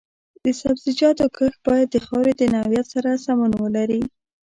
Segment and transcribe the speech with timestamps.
[0.43, 4.01] د سبزیجاتو کښت باید د خاورې د نوعیت سره سمون ولري.